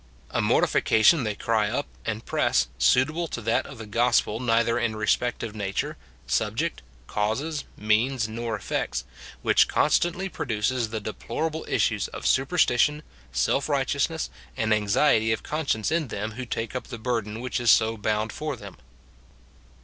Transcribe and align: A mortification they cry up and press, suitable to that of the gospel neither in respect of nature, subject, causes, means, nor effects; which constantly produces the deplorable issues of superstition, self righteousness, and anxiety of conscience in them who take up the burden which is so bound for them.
A 0.31 0.41
mortification 0.41 1.21
they 1.21 1.35
cry 1.35 1.69
up 1.69 1.85
and 2.07 2.25
press, 2.25 2.69
suitable 2.79 3.27
to 3.27 3.41
that 3.41 3.67
of 3.67 3.77
the 3.77 3.85
gospel 3.85 4.39
neither 4.39 4.79
in 4.79 4.95
respect 4.95 5.43
of 5.43 5.53
nature, 5.53 5.95
subject, 6.25 6.81
causes, 7.05 7.65
means, 7.77 8.27
nor 8.27 8.55
effects; 8.55 9.03
which 9.43 9.67
constantly 9.67 10.27
produces 10.27 10.89
the 10.89 10.99
deplorable 10.99 11.65
issues 11.69 12.07
of 12.07 12.25
superstition, 12.25 13.03
self 13.31 13.69
righteousness, 13.69 14.31
and 14.57 14.73
anxiety 14.73 15.31
of 15.31 15.43
conscience 15.43 15.91
in 15.91 16.07
them 16.07 16.31
who 16.31 16.47
take 16.47 16.75
up 16.75 16.87
the 16.87 16.97
burden 16.97 17.39
which 17.39 17.59
is 17.59 17.69
so 17.69 17.95
bound 17.95 18.33
for 18.33 18.55
them. 18.55 18.77